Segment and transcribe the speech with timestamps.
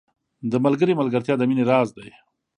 [0.51, 2.09] •د ملګري ملګرتیا د مینې راز دی.